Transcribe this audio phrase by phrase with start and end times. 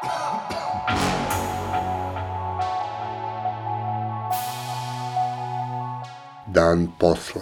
[0.00, 0.08] Dan
[6.98, 7.40] posle.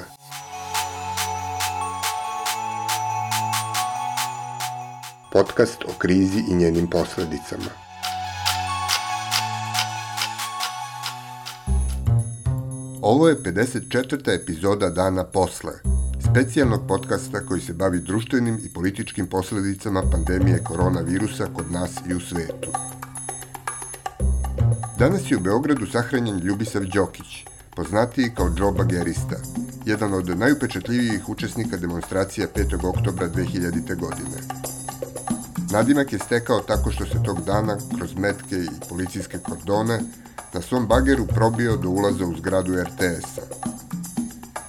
[5.33, 7.88] Podcast o krizi i njenim posledicama.
[13.11, 14.43] Ovo je 54.
[14.43, 15.73] epizoda Dana posle,
[16.31, 22.21] specijalnog podcasta koji se bavi društvenim i političkim posledicama pandemije koronavirusa kod nas i u
[22.21, 22.71] svetu.
[24.99, 27.45] Danas je u Beogradu sahranjen Ljubisav Đokić,
[27.77, 29.37] poznatiji kao Joe Bagerista,
[29.87, 32.89] jedan od najupečatljivijih učesnika demonstracija 5.
[32.89, 33.97] oktobra 2000.
[33.97, 34.39] godine.
[35.73, 40.01] Nadimak je stekao tako što se tog dana, kroz metke i policijske kordone,
[40.55, 43.43] na svom bageru probio do ulaza u zgradu RTS-a.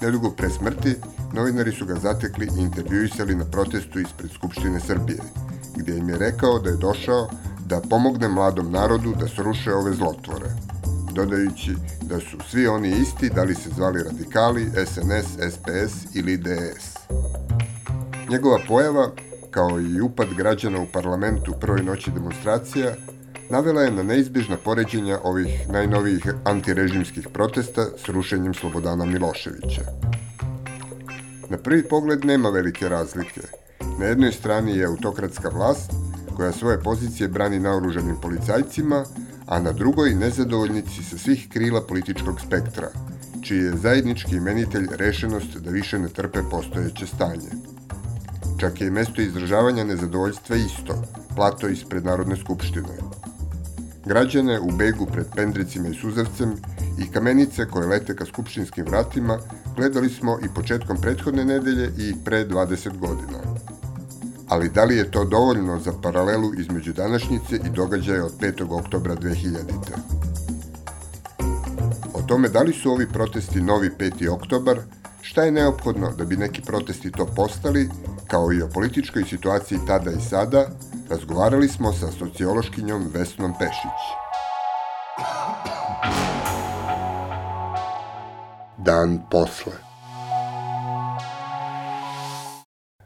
[0.02, 0.96] Nedugo pre smrti,
[1.34, 5.20] novinari su ga zatekli i intervjuisali na protestu ispred Skupštine Srbije,
[5.76, 7.30] gde im je rekao da je došao
[7.66, 10.50] da pomogne mladom narodu da sruše ove zlotvore,
[11.14, 16.98] dodajući da su svi oni isti, da li se zvali radikali, SNS, SPS ili DS.
[18.30, 19.12] Njegova pojava,
[19.52, 22.96] kao i upad građana u parlamentu prvoj noći demonstracija,
[23.50, 29.82] navela je na neizbježna poređenja ovih najnovijih antirežimskih protesta s rušenjem Slobodana Miloševića.
[31.50, 33.42] Na prvi pogled nema velike razlike.
[34.00, 35.92] Na jednoj strani je autokratska vlast,
[36.36, 39.06] koja svoje pozicije brani naoružanim policajcima,
[39.46, 42.90] a na drugoj nezadovoljnici sa svih krila političkog spektra,
[43.42, 47.50] čiji je zajednički imenitelj rešenost da više ne trpe postojeće stanje.
[48.60, 51.04] Čak je i mesto izražavanja nezadovoljstva isto,
[51.36, 52.90] plato ispred Narodne skupštine.
[54.10, 56.54] Građane u begu pred pendricima i suzavcem
[56.98, 59.38] i kamenice koje lete ka skupštinskim vratima
[59.76, 63.40] gledali smo i početkom prethodne nedelje i pre 20 godina.
[64.48, 68.80] Ali da li je to dovoljno za paralelu između današnjice i događaja od 5.
[68.80, 69.58] oktobra 2000.
[72.14, 74.30] O tome da li su ovi protesti novi 5.
[74.30, 74.80] oktobar,
[75.22, 77.90] šta je neophodno da bi neki protesti to postali,
[78.28, 80.70] kao i o političkoj situaciji tada i sada,
[81.10, 84.02] razgovarali smo sa sociološkinjom Vesnom Pešić.
[88.78, 89.74] Dan posle.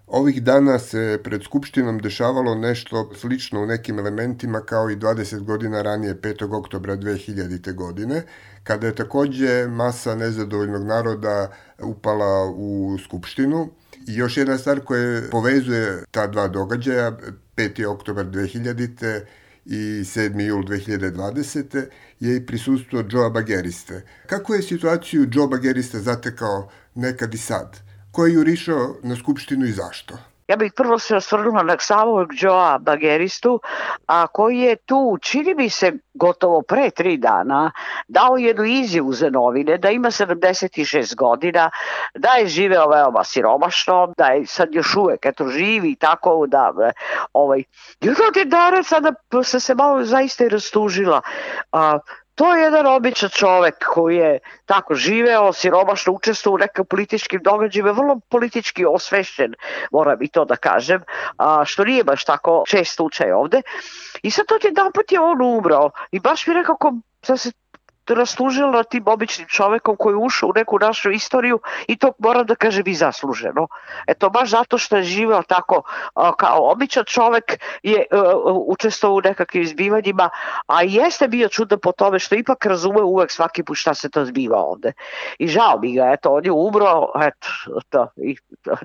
[0.08, 5.82] Ovih dana se pred Skupštinom dešavalo nešto slično u nekim elementima kao i 20 godina
[5.82, 6.58] ranije 5.
[6.58, 7.74] oktobra 2000.
[7.74, 8.24] godine,
[8.64, 13.70] kada je takođe masa nezadovoljnog naroda upala u Skupštinu.
[14.08, 17.18] I još jedna stvar koja povezuje ta dva događaja,
[17.56, 17.86] 5.
[17.86, 19.22] oktobar 2000.
[19.66, 20.40] i 7.
[20.42, 21.86] jul 2020.
[22.20, 24.02] je i prisustvo Joe Bageriste.
[24.28, 27.80] Kako je situaciju Joe Bageriste zatekao nekad i sad?
[28.12, 30.33] Ko je jurišao na Skupštinu i zašto?
[30.48, 33.60] Ja bih prvo se osvrnula na samog Joa Bageristu,
[34.08, 37.72] a koji je tu, čini mi se, gotovo pre tri dana,
[38.08, 41.70] dao jednu izjavu za novine, da ima 76 godina,
[42.16, 46.74] da je živeo veoma siromašno, da je sad još uvek, eto, živi i tako, da,
[47.34, 47.64] ovaj,
[48.02, 51.22] i od dana sada se se malo zaista i rastužila.
[51.72, 52.00] A,
[52.36, 57.92] To je jedan običan čovek koji je tako živeo, siromašno učestvo u nekim političkim događajima,
[57.92, 59.54] vrlo politički osvešćen,
[59.92, 61.04] moram i to da kažem,
[61.38, 63.62] a, što nije baš tako čest slučaj ovde.
[64.24, 67.52] I sad to je dan put je on umrao i baš mi nekako sad se
[68.10, 72.84] raslužila tim običnim čovekom koji ušao u neku našu istoriju i to moram da kažem
[72.88, 73.68] i zasluženo.
[74.08, 75.82] Eto, baš zato što je živeo tako
[76.38, 78.06] kao običan čovek je e,
[78.68, 80.30] učestvovao u nekakvim izbivanjima,
[80.68, 84.26] a jeste bio čudan po tome što ipak razume uvek svaki put šta se to
[84.26, 84.94] zbiva ovde.
[85.40, 87.48] I žao mi ga, eto, on je umro, eto,
[87.90, 88.36] to, i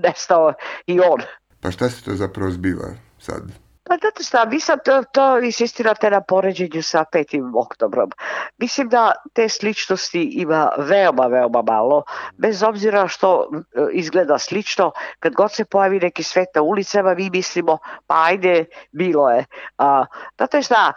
[0.02, 0.52] nestao
[0.86, 1.20] i on.
[1.60, 3.67] Pa šta se to zapravo zbiva sad?
[3.88, 7.53] Pa znate šta, vi sad to, to insistirate na poređenju sa 5.
[7.54, 8.10] oktobrom.
[8.59, 12.03] Mislim da te sličnosti ima veoma, veoma malo,
[12.37, 17.30] bez obzira što e, izgleda slično, kad god se pojavi neki svet na ulicama, mi
[17.30, 19.45] mislimo, pa ajde, bilo je.
[19.78, 20.04] A,
[20.36, 20.92] znate šta,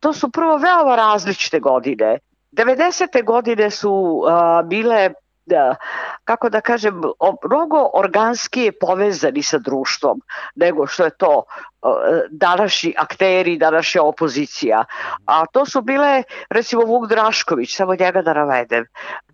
[0.00, 2.18] to su prvo veoma različite godine.
[2.52, 3.24] 90.
[3.24, 5.10] godine su a, bile
[5.46, 5.76] da,
[6.24, 7.02] kako da kažem,
[7.44, 10.20] mnogo organskije povezani sa društvom
[10.54, 11.42] nego što je to
[12.30, 14.84] današnji akteri, današnja opozicija.
[15.26, 18.86] A to su bile, recimo, Vuk Drašković, samo njega da navedem.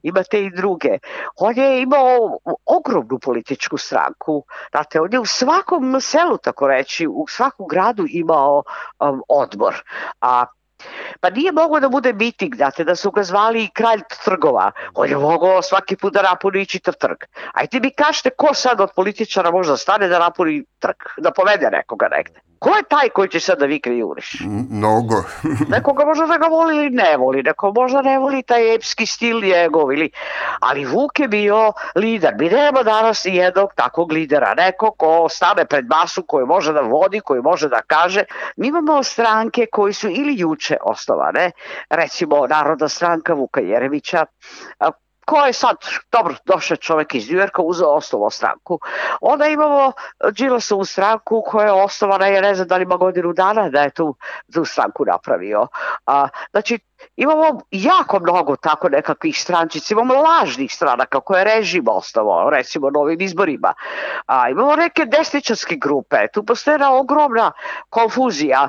[0.02, 0.98] Imate i druge.
[1.36, 4.44] On je imao ogromnu političku stranku.
[4.70, 8.62] Znate, on je u svakom selu, tako reći, u svakom gradu imao
[9.00, 9.82] um, odbor.
[10.20, 10.44] A
[11.20, 14.72] Pa nije moglo da bude miting, znate, da su ga zvali kralj trgova.
[14.94, 17.24] On je mogao svaki put da napuni čitav trg.
[17.52, 21.70] Ajde mi kažete ko sad od političara može da stane da napuni trg, da povede
[21.70, 22.49] nekoga negde.
[22.60, 24.42] Ko je taj koji će sad da vikne juriš?
[24.70, 25.14] Mnogo.
[25.74, 29.40] Nekoga možda da ga voli ili ne voli, neko možda ne voli taj epski stil
[29.40, 30.10] njegov, ili...
[30.60, 32.34] ali Vuk je bio lider.
[32.38, 36.80] Mi nema danas ni jednog takvog lidera, neko ko stane pred masu, koji može da
[36.80, 38.24] vodi, koji može da kaže.
[38.56, 41.50] Mi imamo stranke koji su ili juče osnovane,
[41.90, 44.26] recimo Narodna stranka Vuka Jeremića,
[45.30, 45.76] ko je sad,
[46.12, 48.78] dobro, došao čovek iz Njujorka, uzeo osnovo stranku.
[49.20, 49.92] Onda imamo
[50.32, 53.90] Đilasovu stranku koja je osnovana, ja ne znam da li ima godinu dana da je
[53.90, 54.16] tu,
[54.54, 55.66] tu stranku napravio.
[56.06, 56.78] A, znači,
[57.16, 63.20] imamo jako mnogo tako nekakvih strančica, imamo lažnih stranaka koje je režim ostavao, recimo novim
[63.20, 63.74] izborima.
[64.26, 67.52] A, imamo neke desničarske grupe, tu postoje ogromna
[67.90, 68.68] konfuzija,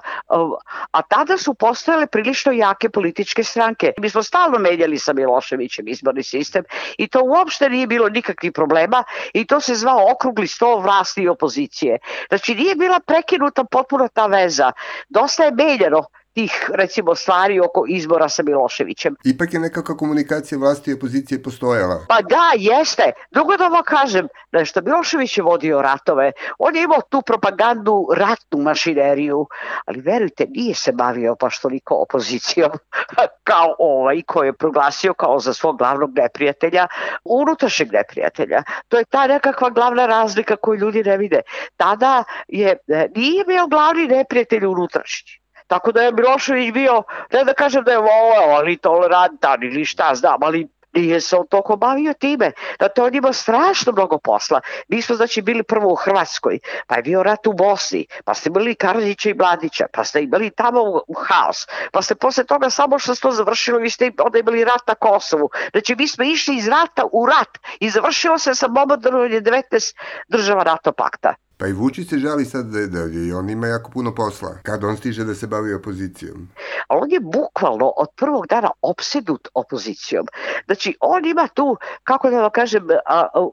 [0.92, 3.94] a tada su postojale prilično jake političke stranke.
[3.98, 6.64] Mi smo stalno menjali sa Miloševićem izborni sistem
[6.98, 11.30] i to uopšte nije bilo nikakvih problema i to se zvao okrugli sto vlasti i
[11.30, 11.98] opozicije.
[12.30, 14.72] Znači nije bila prekinuta potpuno ta veza.
[15.10, 19.16] Dosta je menjeno tih recimo stvari oko izbora sa Miloševićem.
[19.24, 22.06] Ipak je nekakva komunikacija vlasti i opozicije postojala.
[22.10, 23.12] Pa da, jeste.
[23.32, 28.08] Drugo da vam kažem, da što Milošević je vodio ratove, on je imao tu propagandu,
[28.16, 29.48] ratnu mašineriju,
[29.86, 32.72] ali verujte, nije se bavio baš toliko opozicijom
[33.50, 36.88] kao ovaj koji je proglasio kao za svog glavnog neprijatelja,
[37.24, 38.64] unutrašnjeg neprijatelja.
[38.88, 41.42] To je ta nekakva glavna razlika koju ljudi ne vide.
[41.78, 45.41] Tada je, e, nije bio glavni neprijatelj unutrašnji
[45.72, 47.04] Tako da je Milošević bio,
[47.34, 51.48] ne da kažem da je voleo, ali tolerantan ili šta znam, ali nije se on
[51.48, 52.52] toliko bavio time.
[52.96, 54.62] To on ima strašno mnogo posla.
[54.88, 58.50] Mi smo znači bili prvo u Hrvatskoj, pa je bio rat u Bosni, pa ste
[58.50, 63.00] imali Karadžića i Mladića, pa ste imali tamo u haos, pa ste posle toga samo
[63.00, 65.50] što se to završilo, vi ste onda imali rat na Kosovu.
[65.72, 69.96] Znači mi smo išli iz rata u rat i završilo se sa bombardovanjem 19
[70.28, 71.36] država NATO pakta.
[71.62, 74.50] Pa i Vučić se žali sad da, da i on ima jako puno posla.
[74.64, 76.48] Kad on stiže da se bavi opozicijom?
[76.88, 80.28] A on je bukvalno od prvog dana opsedut opozicijom.
[80.66, 82.88] Znači, on ima tu, kako da vam kažem,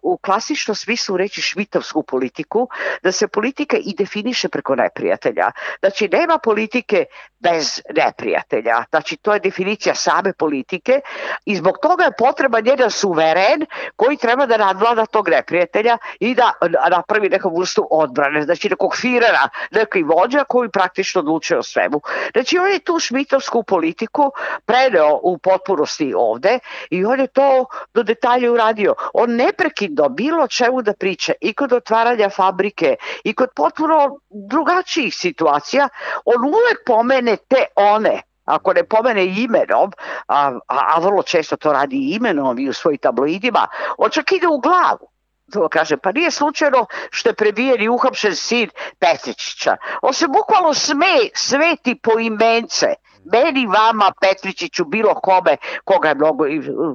[0.03, 2.69] u klasičnom smislu reći švitovsku politiku,
[3.03, 5.51] da se politika i definiše preko neprijatelja.
[5.81, 7.05] Znači, nema politike
[7.39, 8.85] bez neprijatelja.
[8.91, 11.01] Znači, to je definicija same politike
[11.45, 13.67] i zbog toga je potreba jedan suveren
[13.97, 16.53] koji treba da nadvlada tog neprijatelja i da
[16.91, 22.01] napravi neku vrstu odbrane, znači nekog firera, neki vođa koji praktično odlučuje o svemu.
[22.33, 24.33] Znači on je tu šmitovsku politiku
[24.67, 26.59] preneo u potpunosti ovde
[26.91, 27.65] i on je to
[27.95, 28.95] do detalja uradio.
[29.15, 35.89] On neprekidno bilo čemu da priča i kod otvaranja fabrike i kod potpuno drugačijih situacija,
[36.25, 39.93] on uvek pomene te one ako ne pomene imenom,
[40.27, 43.67] a, a, a vrlo često to radi imenom i u svojim tabloidima,
[43.99, 45.11] on čak ide u glavu
[45.53, 49.77] to kaže, pa nije slučajno što je prebijen i uhapšen sin Petričića.
[50.03, 52.95] On se bukvalno sme, sveti po imence
[53.33, 56.45] meni, vama, Petričiću, bilo kome koga je mnogo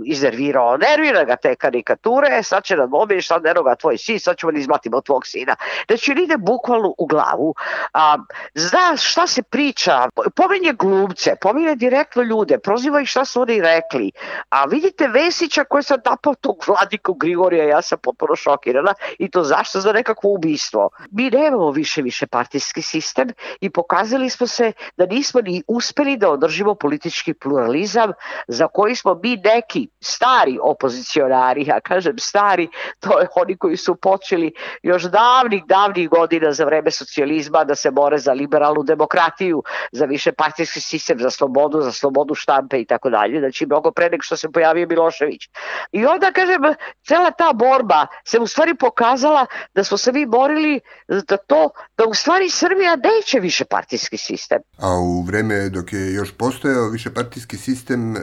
[0.06, 0.78] iznervirao.
[0.78, 4.60] Nervira ga te karikature, sad će nam dobiješ, sad neroga tvoj sin, sad ćemo da
[4.60, 5.56] izmatimo tvog sina.
[5.88, 7.56] Znači, on ide bukvalno u glavu.
[7.94, 8.18] A,
[8.56, 14.12] zna šta se priča, pominje glumce, pominje direktno ljude, proziva ih šta su oni rekli.
[14.50, 19.44] A vidite Vesića koji sam napao tog vladiku Grigorija, ja sam potpuno šokirana i to
[19.44, 20.90] zašto za nekakvo ubistvo.
[21.12, 23.30] Mi nemamo više više partijski sistem
[23.62, 28.12] i pokazali smo se da nismo ni uspeli da održimo politički pluralizam
[28.48, 32.68] za koji smo mi neki stari opozicionari, ja kažem stari,
[33.00, 34.54] to je oni koji su počeli
[34.84, 40.32] još davnih, davnih godina za vreme socijalizma da se bore za liberalnu demokratiju, za više
[40.32, 44.38] partijski sistem, za slobodu, za slobodu štampe i tako dalje, znači mnogo pre nek što
[44.38, 45.50] se pojavio Milošević.
[45.92, 46.62] I onda, kažem,
[47.08, 52.06] cela ta borba se u stvari pokazala da smo se mi borili za to da
[52.06, 54.62] u stvari Srbija neće više partijski sistem.
[54.78, 58.20] A u vreme dok je još postojao višepartijski sistem, e,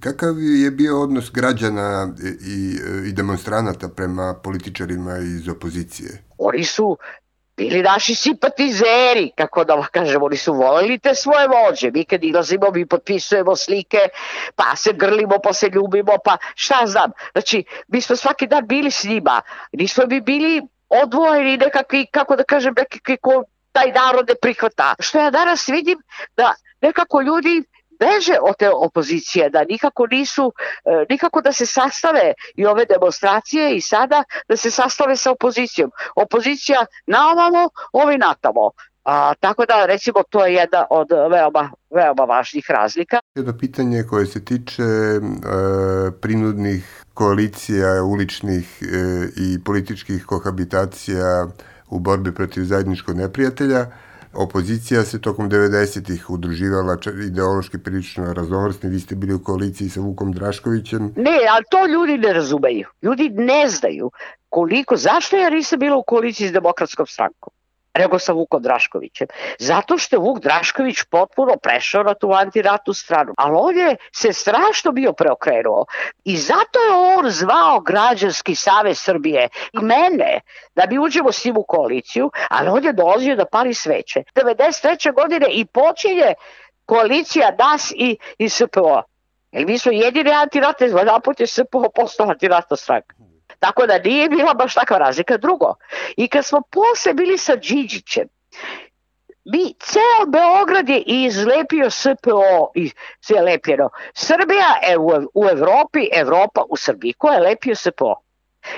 [0.00, 2.14] kakav je bio odnos građana
[2.46, 6.22] i, i demonstranata prema političarima iz opozicije?
[6.38, 6.98] Oni su
[7.60, 11.90] bili naši simpatizeri, kako da kažemo, oni su voleli te svoje vođe.
[11.90, 13.98] Mi kad ilazimo, mi potpisujemo slike,
[14.56, 17.10] pa se grlimo, pa se ljubimo, pa šta znam.
[17.32, 19.42] Znači, mi smo svaki dan bili s njima.
[19.72, 24.94] Nismo mi bili odvojeni nekakvi, kako da kažem, nekakvi ko taj narod ne prihvata.
[24.98, 25.98] Što ja danas vidim
[26.36, 27.64] da nekako ljudi
[28.00, 30.52] beže od te opozicije, da nikako nisu,
[30.84, 35.90] e, nikako da se sastave i ove demonstracije i sada da se sastave sa opozicijom.
[36.16, 38.70] Opozicija na ovamo, ovi natamo.
[39.04, 43.18] A, tako da, recimo, to je jedna od veoma, veoma važnih razlika.
[43.34, 45.20] Jedno pitanje koje se tiče e,
[46.20, 48.86] prinudnih koalicija, uličnih e,
[49.36, 51.46] i političkih kohabitacija
[51.90, 53.86] u borbi protiv zajedničkog neprijatelja.
[54.34, 56.96] Opozicija se tokom 90-ih udruživala
[57.26, 61.12] ideološki prilično raznovrsni, vi ste bili u koaliciji sa Vukom Draškovićem.
[61.16, 62.88] Ne, ali to ljudi ne razumeju.
[63.02, 64.10] Ljudi ne znaju
[64.48, 67.52] koliko, zašto ja nisam bila u koaliciji s demokratskom strankom?
[67.98, 69.26] Nego sa Vukom Draškovićem.
[69.58, 73.34] Zato što je Vuk Drašković potpuno prešao na tu antiratnu stranu.
[73.36, 75.84] Ali on je se strašno bio preokrenuo.
[76.24, 80.40] I zato je on zvao građanski save Srbije mene
[80.74, 84.22] da bi uđemo s njim u koaliciju, ali on je dolazio da pali sveće.
[84.34, 85.14] 93.
[85.14, 86.34] godine i počinje
[86.86, 89.02] koalicija DAS i, i SPO.
[89.52, 93.14] Jer mi smo jedini antiratne, naput je SPO postao antiratna stranka.
[93.60, 95.36] Tako da nije bila baš takva razlika.
[95.36, 95.74] Drugo,
[96.16, 98.28] i kad smo posle bili sa Điđićem,
[99.44, 102.90] mi, ceo Beograd je izlepio SPO i
[103.20, 103.90] sve lepljeno.
[104.14, 107.12] Srbija je u, u Evropi, Evropa u Srbiji.
[107.12, 108.14] Ko je lepio SPO?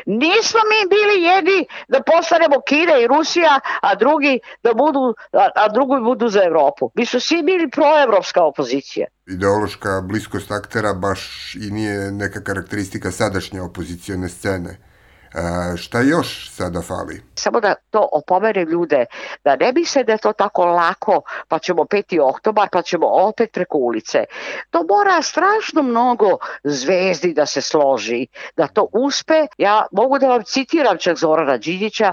[0.07, 5.69] Nismo mi bili jedni da postanemo Kina i Rusija, a drugi da budu, a, a
[5.69, 6.91] drugi budu za Evropu.
[6.95, 9.07] Mi su svi bili proevropska opozicija.
[9.27, 14.79] Ideološka bliskost aktera baš i nije neka karakteristika sadašnje opozicijone scene.
[15.35, 17.23] A, šta još sada fali?
[17.35, 19.04] Samo da to opomene ljude,
[19.44, 22.20] da ne misle da je to tako lako, pa ćemo 5.
[22.28, 24.25] oktobar, pa ćemo opet preko ulice.
[24.70, 29.46] To mora strašno mnogo zvezdi da se složi, da to uspe.
[29.58, 32.12] Ja mogu da vam citiram čak Zorana Đinjića,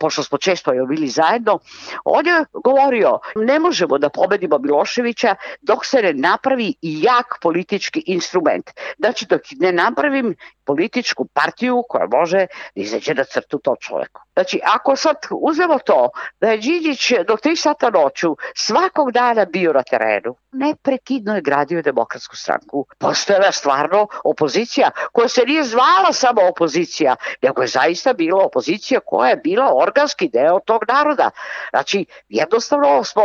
[0.00, 1.58] pošto smo često joj bili zajedno.
[2.04, 8.70] On je govorio, ne možemo da pobedimo Miloševića dok se ne napravi jak politički instrument.
[8.98, 14.20] Znači, dok ne napravim političku partiju koja može da izađe na crtu to čoveku.
[14.32, 16.10] Znači, ako sad uzmemo to
[16.40, 21.82] da je Đinđić do 3 sata noću svakog dana bio na terenu, neprekidno je gradio
[21.82, 22.86] demokratsku stranku.
[22.98, 29.30] Postojala stvarno opozicija koja se nije zvala samo opozicija, nego je zaista bila opozicija koja
[29.30, 31.30] je bila organski deo tog naroda.
[31.70, 33.22] Znači, jednostavno smo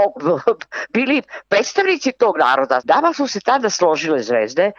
[0.96, 2.82] bili predstavnici tog naroda.
[2.84, 4.72] Dama su se tada složile zvezde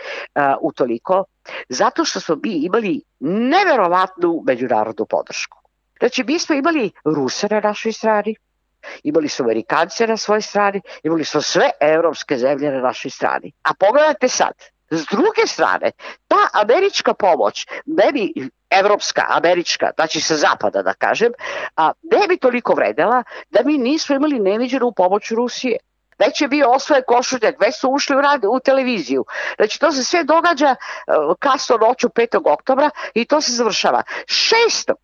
[0.63, 1.25] uh, toliko
[1.69, 5.64] zato što smo mi imali neverovatnu međunarodnu podršku.
[6.05, 8.37] Znači, mi smo imali Ruse na našoj strani,
[9.03, 13.53] imali smo Amerikance na svojoj strani, imali smo sve evropske zemlje na našoj strani.
[13.63, 14.53] A pogledajte sad,
[14.91, 15.91] s druge strane,
[16.29, 21.33] ta američka pomoć, ne bi evropska, američka, znači sa zapada da kažem,
[21.77, 25.79] a ne bi toliko vredela da mi nismo imali neviđenu pomoć Rusije.
[26.19, 29.25] Već je bio osvojen košuljak, već su ušli u, rad, u televiziju.
[29.57, 32.53] Znači to se sve događa uh, kasno noću 5.
[32.53, 34.03] oktobra i to se završava.
[34.27, 34.97] Šestog,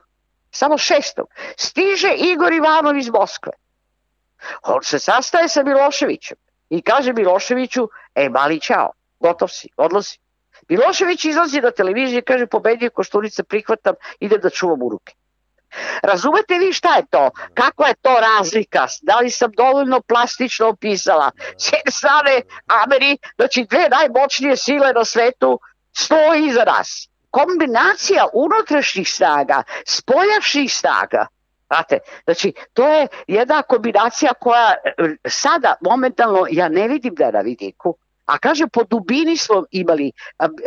[0.50, 3.52] samo šestog, stiže Igor Ivanov iz Moskve.
[4.62, 6.36] On se sastaje sa Miloševićem
[6.70, 10.18] i kaže Miloševiću, e mali čao, gotov si, odlazi.
[10.68, 15.14] Milošević izlazi na televiziju i kaže pobedio Košturica, prihvatam, ide da čuvam u ruke.
[16.02, 17.30] Razumete vi šta je to?
[17.54, 18.86] Kako je to razlika?
[19.02, 21.30] Da li sam dovoljno plastično opisala?
[21.58, 25.60] S jedne strane, Ameri, znači dve najmoćnije sile na svetu,
[25.96, 27.09] stoji iza nas.
[27.30, 31.26] Kombinacija unutrašnjih snaga, spoljašnjih snaga,
[31.70, 37.32] Znate, znači, to je jedna kombinacija koja e, sada momentalno ja ne vidim da je
[37.32, 37.94] na vidiku.
[38.26, 40.12] A kaže, po dubini smo imali,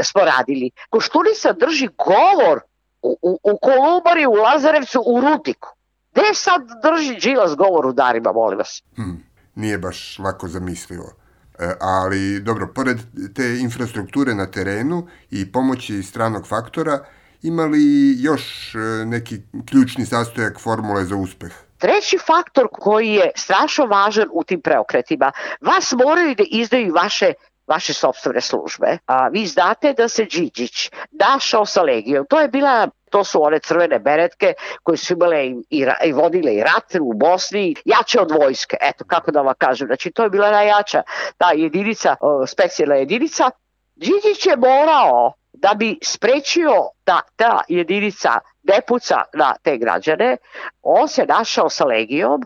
[0.03, 0.71] smo radili.
[0.89, 2.59] Koštunica drži govor
[3.01, 5.69] u, u, u Kolubari, u Lazarevcu, u Rutiku.
[6.11, 8.83] Gde sad drži Đilas govor u darima, molim vas?
[8.95, 9.23] Hmm,
[9.55, 11.22] nije baš lako zamislivo.
[11.59, 12.97] E, ali, dobro, pored
[13.35, 16.99] te infrastrukture na terenu i pomoći stranog faktora,
[17.41, 21.51] ima li još e, neki ključni sastojak formule za uspeh?
[21.77, 25.31] Treći faktor koji je strašno važan u tim preokretima,
[25.61, 27.33] vas moraju da izdaju vaše
[27.67, 28.97] vaše sobstvene službe.
[29.05, 32.25] A, vi znate da se Điđić našao sa Legijom.
[32.29, 34.53] To je bila to su one crvene beretke
[34.83, 39.05] koje su imale i, i, i vodile i rat u Bosni, jače od vojske, eto
[39.07, 41.03] kako da vam kažem, znači to je bila najjača
[41.37, 42.15] ta jedinica,
[42.47, 43.51] specijalna jedinica.
[43.95, 46.73] Điđić je morao da bi sprečio
[47.05, 50.37] da ta jedinica ne puca na te građane,
[50.81, 52.41] on se našao sa Legijom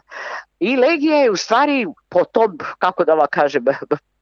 [0.60, 3.66] i Legija je u stvari po tom, kako da vam kažem,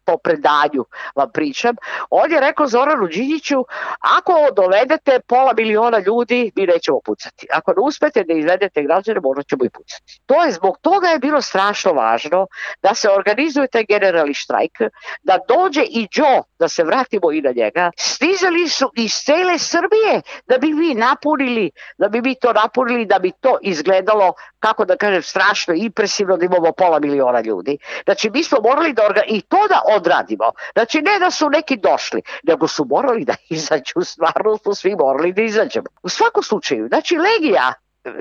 [0.06, 0.86] po predanju
[1.16, 1.76] vam pričam,
[2.10, 3.66] on je rekao Zoranu Đinjiću,
[4.00, 7.48] ako dovedete pola miliona ljudi, mi nećemo pucati.
[7.54, 10.22] Ako ne uspete da izvedete građane, možda ćemo i pucati.
[10.26, 12.48] To je, zbog toga je bilo strašno važno
[12.82, 14.78] da se organizuje taj generalni štrajk,
[15.24, 20.22] da dođe i Joe, da se vratimo i na njega, stizali su iz cele Srbije
[20.48, 24.34] da bi mi napunili, da bi mi to napunili, da bi to izgledalo,
[24.66, 27.78] kako da kažem, strašno impresivno da imamo pola miliona ljudi.
[28.06, 29.22] Znači, mi smo morali da orga...
[29.28, 30.52] i to da odradimo.
[30.74, 35.34] Znači, ne da su neki došli, nego su morali da izađu, stvarno su svi morali
[35.34, 35.86] da izađemo.
[36.04, 37.74] U svakom slučaju, znači, Legija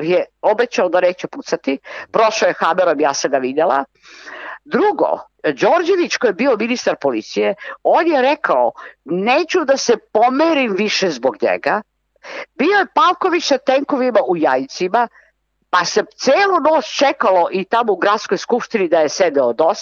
[0.03, 1.79] je obećao da neće pucati,
[2.11, 3.85] prošao je Hamerom, ja sam ga vidjela.
[4.65, 8.73] Drugo, Đorđević koji je bio ministar policije, on je rekao
[9.05, 11.83] neću da se pomerim više zbog njega.
[12.59, 15.09] Bio je Pavković sa tenkovima u jajcima,
[15.75, 19.78] pa se celu noć čekalo i tamo u gradskoj skupštini da je sedeo DOS,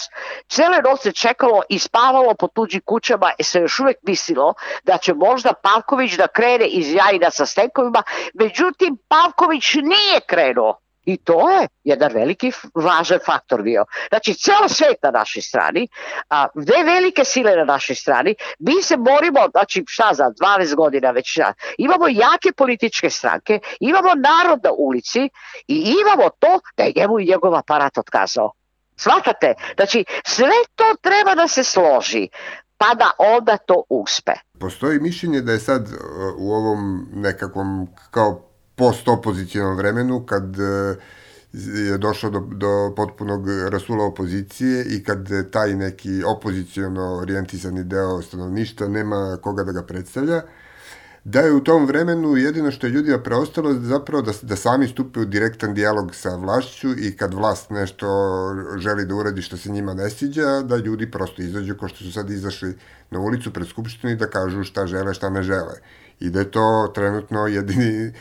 [0.48, 4.98] cele noć se čekalo i spavalo po tuđim kućama i se još uvek mislilo da
[4.98, 8.02] će možda Pavković da krene iz jajina sa stenkovima,
[8.34, 10.78] međutim Pavković nije krenuo.
[11.04, 13.84] I to je jedan veliki važan faktor bio.
[14.08, 15.88] Znači, ceo svet na našoj strani,
[16.28, 21.10] a, dve velike sile na našoj strani, mi se borimo, znači šta za 12 godina
[21.10, 25.28] već šta, imamo jake političke stranke, imamo narod na ulici
[25.66, 28.52] i imamo to da je njemu i njegov aparat otkazao.
[28.96, 29.54] Svatate?
[29.76, 32.28] Znači, sve to treba da se složi
[32.76, 34.32] pa da onda to uspe.
[34.60, 35.88] Postoji mišljenje da je sad
[36.38, 38.51] u ovom nekakvom kao
[38.82, 40.96] post-opozicijalnom vremenu, kad e,
[41.90, 48.88] je došlo do, do potpunog rasula opozicije i kad taj neki opozicijono orijentisani deo stanovništva
[48.88, 50.42] nema koga da ga predstavlja,
[51.24, 55.20] da je u tom vremenu jedino što je ljudima preostalo zapravo da, da sami stupe
[55.20, 58.08] u direktan dijalog sa vlašću i kad vlast nešto
[58.78, 62.12] želi da uradi što se njima ne sviđa, da ljudi prosto izađu ko što su
[62.12, 62.74] sad izašli
[63.10, 65.78] na ulicu pred skupštinu i da kažu šta žele, šta ne žele
[66.20, 68.12] i da je to trenutno jedini e,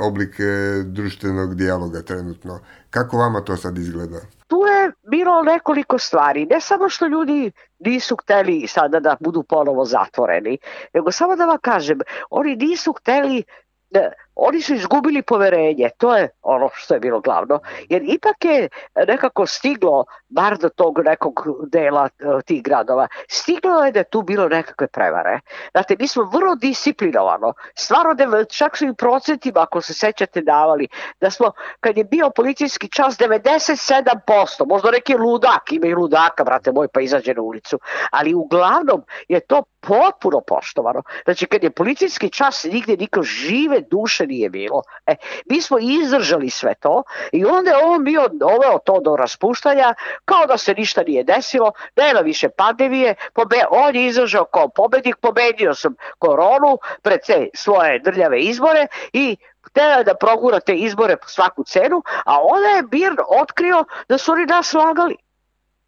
[0.00, 2.60] oblik e, društvenog dijaloga trenutno.
[2.90, 4.20] Kako vama to sad izgleda?
[4.46, 6.46] Tu je bilo nekoliko stvari.
[6.46, 10.58] Ne samo što ljudi nisu hteli sada da budu ponovo zatvoreni,
[10.94, 11.98] nego samo da vam kažem,
[12.30, 13.44] oni nisu hteli
[13.90, 18.68] da, oni su izgubili poverenje, to je ono što je bilo glavno, jer ipak je
[19.08, 24.22] nekako stiglo, bar do tog nekog dela e, tih gradova, stiglo je da je tu
[24.22, 25.40] bilo nekakve prevare.
[25.70, 30.88] Znate, mi smo vrlo disciplinovano, stvarno da čak su i procentima, ako se sećate, davali,
[31.20, 36.72] da smo, kad je bio policijski čas, 97%, možda neki ludak, ima i ludaka, brate
[36.72, 37.78] moj, pa izađe na ulicu,
[38.10, 41.02] ali uglavnom je to potpuno poštovano.
[41.24, 44.82] Znači, kad je policijski čas, nigde niko žive duše nije bilo.
[45.06, 45.14] E,
[45.50, 47.02] mi smo izdržali sve to
[47.32, 51.72] i onda je on bio doveo to do raspuštanja kao da se ništa nije desilo,
[51.96, 57.98] nema više pandemije, pobe, on je izdržao kao pobednik, pobedio sam koronu pred te svoje
[57.98, 63.16] drljave izbore i htela da progura te izbore po svaku cenu, a onda je Birn
[63.40, 65.16] otkrio da su oni nas lagali.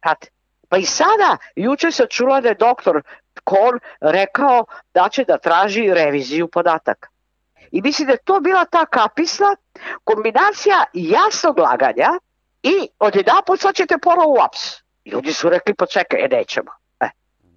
[0.01, 0.27] Znate,
[0.69, 3.01] pa i sada, juče se čula da je doktor
[3.43, 7.12] Korn rekao da će da traži reviziju podataka.
[7.73, 9.55] I mislim da je to bila ta kapisla
[10.03, 12.09] kombinacija jasnog laganja
[12.63, 14.59] i odjedan put sad ćete ponovo u aps.
[15.05, 16.71] Ljudi su rekli pa čekaj, e, nećemo.
[16.99, 17.09] E,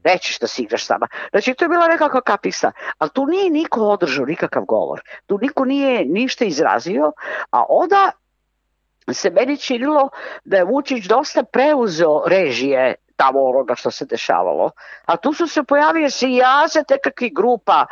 [0.05, 1.09] nećeš da si igraš s nama.
[1.31, 5.01] Znači to je bila nekakva kapisa, ali tu nije niko održao nikakav govor.
[5.27, 7.13] Tu niko nije ništa izrazio,
[7.51, 8.11] a onda
[9.13, 10.09] se meni činilo
[10.45, 14.71] da je Vučić dosta preuzeo režije tamo onoga što se dešavalo.
[15.07, 17.87] A tu su se pojavile se i jazete kakvih grupa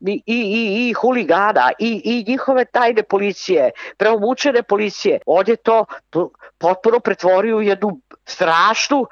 [0.00, 5.18] i, i, i, i huligana i, i njihove tajne policije, preomučene policije.
[5.26, 5.84] On je to
[6.58, 9.06] potpuno pretvorio u jednu strašnu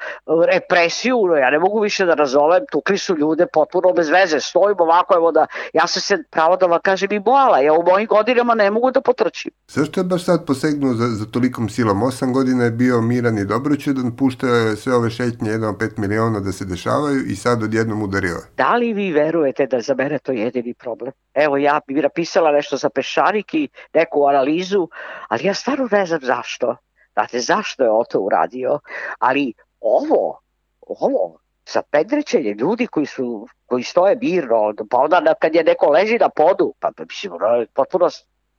[0.52, 5.14] represiju, ja ne mogu više da razovem, tukli su ljude potpuno bez veze, stojimo ovako,
[5.14, 8.54] evo da, ja sam se pravo da vam kažem i bojala, ja u mojim godinama
[8.54, 9.52] ne mogu da potrčim.
[9.68, 12.02] Zašto je baš sad posegnuo za, za tolikom silom?
[12.02, 16.64] Osam godina je bio miran i dobroćudan, pušta sve ove šetnje 1,5 miliona da se
[16.64, 18.36] dešavaju i sad odjednom udario.
[18.56, 21.12] Da li vi verujete da za mene to jedini problem?
[21.34, 24.88] Evo, ja bih napisala nešto za Pešarik i neku analizu,
[25.28, 26.76] ali ja stvarno ne znam zašto.
[27.12, 28.78] Znate, zašto je to uradio?
[29.18, 30.40] Ali ovo,
[30.80, 36.18] ovo, sa pedrećenje ljudi koji su koji stoje mirno, pa onda kad je neko leži
[36.18, 37.32] na podu, pa, pa mislim,
[37.74, 38.08] potpuno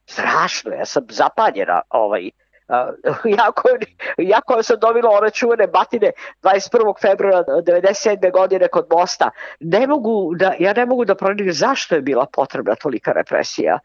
[0.05, 2.31] strašno, ja sam zapanjena ovaj,
[3.39, 3.69] jako,
[4.17, 6.11] jako sam dobila one čuvene batine
[6.43, 7.01] 21.
[7.01, 8.31] februara 97.
[8.31, 9.29] godine kod Mosta.
[9.59, 13.79] Ne mogu da, ja ne mogu da pronađem zašto je bila potrebna tolika represija.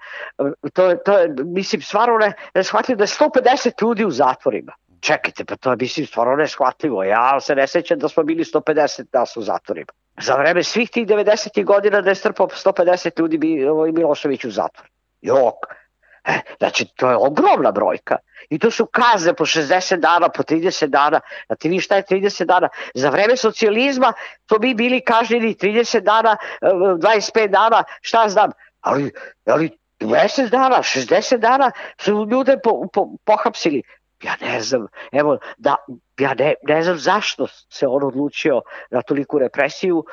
[0.73, 4.73] To, to je, mislim, stvarno ne, ne shvatim da je 150 ljudi u zatvorima.
[5.01, 7.05] Čekajte, pa to je, mislim, stvarno neshvatljivo.
[7.05, 9.93] Ja se ne sećam da smo bili 150 nas u zatvorima.
[10.21, 11.65] Za vreme svih tih 90.
[11.65, 14.89] godina da je strpao 150 ljudi ovaj Milošević u zatvor.
[15.21, 15.82] Jok.
[16.25, 18.17] E, znači, to je ogromna brojka.
[18.51, 21.21] I to su kazne po 60 dana, po 30 dana.
[21.59, 22.69] Ti vi šta je 30 dana?
[22.95, 24.13] Za vreme socijalizma
[24.47, 28.51] to bi bili kažnjeni 30 dana, 25 dana, šta znam.
[28.81, 29.13] Ali,
[29.47, 33.83] ali 20 dana, 60 dana su ljude po, po, pohapsili.
[34.23, 35.77] Ja ne znam, evo, da,
[36.19, 40.05] ja ne, ne znam zašto se on odlučio na toliku represiju.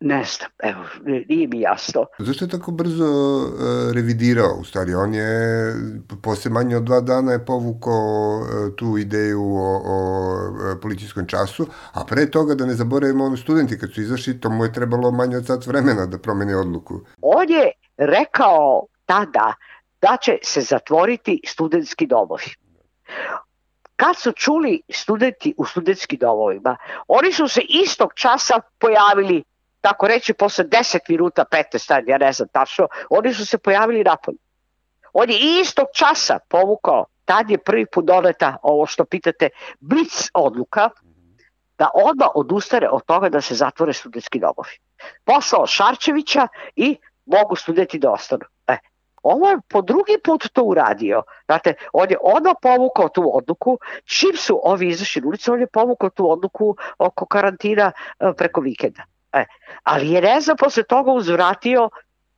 [0.00, 0.84] Ne znam, evo,
[1.28, 2.04] nije mi jasno.
[2.18, 4.56] Zašto je tako brzo uh, revidirao?
[4.60, 5.28] U stvari, on je
[6.22, 9.96] posle manje od dva dana je povukao uh, tu ideju o, o
[10.50, 14.50] uh, policijskom času, a pre toga, da ne zaboravimo, ono studenti kad su izašli, to
[14.50, 17.00] mu je trebalo manje od sat vremena da promene odluku.
[17.22, 19.54] On je rekao tada
[20.02, 22.54] da će se zatvoriti studentski domovi.
[23.96, 26.76] Kad su čuli studenti u studentskim domovima,
[27.08, 29.44] oni su se istog časa pojavili
[29.86, 34.04] tako reći, posle 10 minuta, 15, tad, ja ne znam tačno, oni su se pojavili
[34.04, 34.38] napolje.
[35.12, 39.48] On je istog časa povukao, tad je prvi put doneta ovo što pitate,
[39.80, 40.90] blic odluka,
[41.78, 44.74] da odmah odustane od toga da se zatvore studentski domovi.
[45.24, 46.96] Poslao Šarčevića i
[47.26, 48.44] mogu studenti da ostanu.
[48.66, 48.78] E,
[49.22, 51.22] ovo je po drugi put to uradio.
[51.44, 56.10] Znate, on je odmah povukao tu odluku, čim su ovi izašli ulicu, on je povukao
[56.10, 59.15] tu odluku oko karantina e, preko vikenda.
[59.36, 59.44] E,
[59.82, 61.90] ali je Reza posle toga uzvratio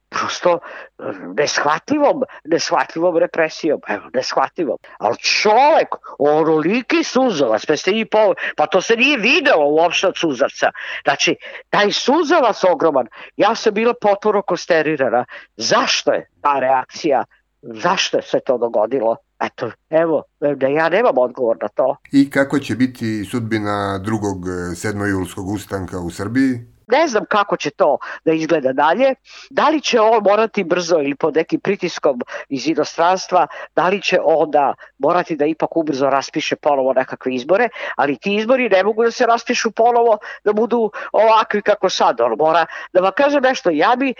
[0.08, 1.02] prosto e,
[1.36, 4.78] neshvatljivom, neshvatljivom represijom, evo, neshvatljivom.
[4.98, 10.70] Ali čovek, onoliki suzavac, pa, ste po, pa to se nije video uopšte od suzavca.
[11.04, 11.36] Znači,
[11.70, 13.06] taj suzavac ogroman,
[13.36, 15.24] ja sam bila potpuno kosterirana.
[15.56, 17.24] Zašto je ta reakcija?
[17.62, 19.16] Zašto se to dogodilo?
[19.40, 20.22] Eto, evo,
[20.56, 21.96] da ja nemam odgovor na to.
[22.12, 25.06] I kako će biti sudbina drugog 7.
[25.06, 26.77] E, julskog ustanka u Srbiji?
[26.88, 29.14] Ne znam kako će to da izgleda dalje,
[29.50, 33.46] da li će on morati brzo ili pod nekim pritiskom iz inostranstva,
[33.76, 38.68] da li će onda morati da ipak ubrzo raspiše ponovo nekakve izbore, ali ti izbori
[38.68, 43.12] ne mogu da se raspišu ponovo, da budu ovakvi kako sad, on mora, da vam
[43.16, 44.14] kažem nešto, ja bi,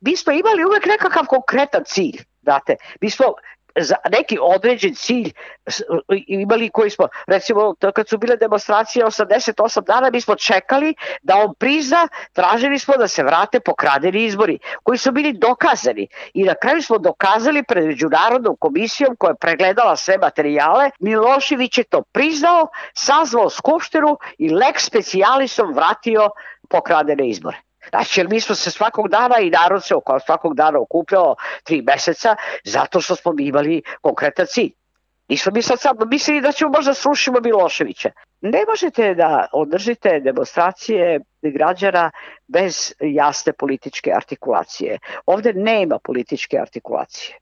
[0.00, 3.24] mi smo imali uvek nekakav konkretan cilj, Znate, mi smo
[3.78, 5.32] za neki određen cilj
[6.26, 11.54] imali koji smo, recimo kad su bile demonstracije 88 dana, mi smo čekali da on
[11.54, 16.82] prizna, tražili smo da se vrate pokradeni izbori, koji su bili dokazani i na kraju
[16.82, 23.50] smo dokazali pred Međunarodnom komisijom koja je pregledala sve materijale, Milošević je to priznao, sazvao
[23.50, 26.30] skupštinu i lex specialisom vratio
[26.68, 27.69] pokradene izbore.
[27.88, 31.82] Znači, jer mi smo se svakog dana i narod se oko svakog dana okupljao tri
[31.82, 34.72] meseca zato što smo imali konkretan cilj.
[35.28, 38.10] Nismo mi sad sad mislili da ćemo možda srušimo Miloševića.
[38.40, 42.10] Ne možete da održite demonstracije građana
[42.48, 44.98] bez jasne političke artikulacije.
[45.26, 47.38] Ovde nema političke artikulacije.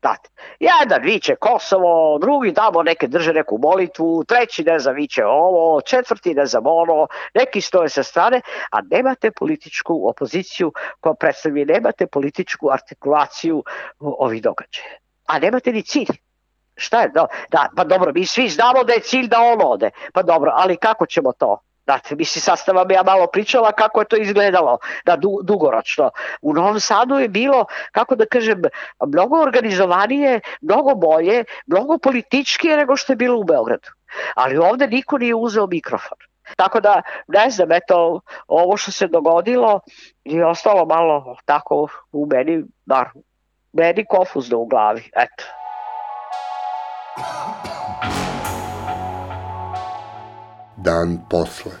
[0.00, 5.80] Znate, jedan viće Kosovo, drugi tamo neke drže neku molitvu, treći ne znam viće ovo,
[5.80, 12.06] četvrti ne znam ono, neki stoje sa strane, a nemate političku opoziciju koja predstavlja, nemate
[12.06, 13.64] političku artikulaciju
[13.98, 14.96] ovih događaja.
[15.26, 16.16] A nemate ni cilj.
[16.76, 17.08] Šta je?
[17.08, 19.90] Da, pa dobro, mi svi znamo da je cilj da on ode.
[20.12, 21.58] Pa dobro, ali kako ćemo to?
[21.84, 26.10] Znate, misli, sad ste vam ja malo pričala kako je to izgledalo da, du, dugoročno.
[26.42, 28.62] U Novom Sadu je bilo, kako da kažem,
[29.06, 33.88] mnogo organizovanije, mnogo bolje, mnogo političkije nego što je bilo u Beogradu.
[34.34, 36.18] Ali ovde niko nije uzeo mikrofon.
[36.56, 39.80] Tako da, ne znam, eto, ovo što se dogodilo
[40.24, 43.08] je ostalo malo tako u meni, bar,
[43.72, 45.44] meni konfuzno u glavi, eto.
[50.84, 51.72] Dan posle.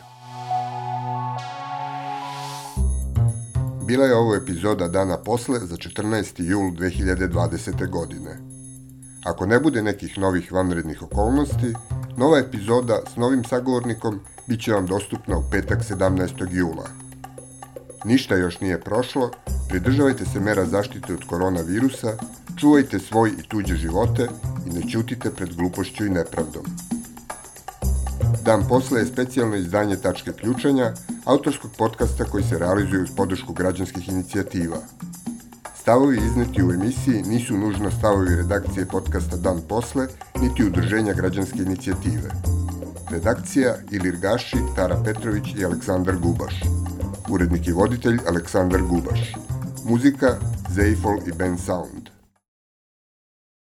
[3.86, 6.42] Bila je ovo epizoda dana posle za 14.
[6.42, 7.90] jul 2020.
[7.90, 8.38] godine.
[9.24, 11.74] Ako ne bude nekih novih vanrednih okolnosti,
[12.16, 16.46] nova epizoda s novim sagovornikom bit će vam dostupna u petak 17.
[16.50, 16.88] jula.
[18.04, 19.30] Ništa još nije prošlo,
[19.68, 22.12] pridržavajte se mera zaštite od koronavirusa,
[22.56, 24.28] čuvajte svoj i tuđe živote
[24.66, 26.89] i ne ćutite pred glupošću i nepravdom.
[28.44, 30.92] Dan posle je specijalno izdanje Tačke ključanja,
[31.24, 34.76] autorskog podcasta koji se realizuje uz podršku građanskih inicijativa.
[35.74, 40.06] Stavovi izneti u emisiji nisu nužno stavovi redakcije podcasta Dan posle,
[40.40, 42.30] niti udruženja građanske inicijative.
[43.10, 46.62] Redakcija Ilir Gaši, Tara Petrović i Aleksandar Gubaš.
[47.28, 49.34] Urednik i voditelj Aleksandar Gubaš.
[49.84, 50.36] Muzika
[50.74, 52.09] Zeifol i Ben Sound.